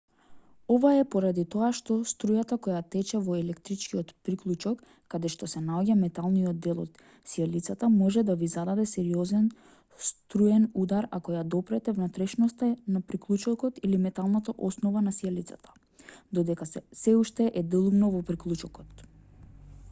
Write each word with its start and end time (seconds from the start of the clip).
ова 0.73 0.91
е 0.99 1.01
поради 1.15 1.41
тоа 1.55 1.67
што 1.79 1.95
струјата 2.11 2.55
која 2.67 2.77
тече 2.95 3.19
во 3.27 3.35
електричниот 3.41 4.13
приклучок 4.29 4.79
каде 5.15 5.31
што 5.33 5.49
се 5.53 5.61
наоѓа 5.65 5.97
металниот 5.99 6.63
дел 6.67 6.81
од 6.85 7.03
сијалицата 7.35 7.89
може 7.97 8.23
да 8.31 8.37
ви 8.43 8.49
зададе 8.55 8.87
сериозен 8.93 9.45
струен 10.09 10.65
удар 10.87 11.09
ако 11.19 11.35
ја 11.37 11.45
допрете 11.57 11.95
внатрешноста 12.01 12.71
на 12.97 13.03
приклучокот 13.13 13.81
или 13.89 14.03
металната 14.09 14.57
основа 14.71 15.05
на 15.11 15.15
сијалицата 15.21 15.77
додека 16.41 16.71
сè 16.75 17.17
уште 17.23 17.51
е 17.63 17.67
делумно 17.75 18.13
во 18.19 18.25
приклучокот 18.35 19.07